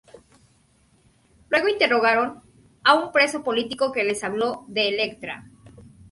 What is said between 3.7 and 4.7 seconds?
que les habló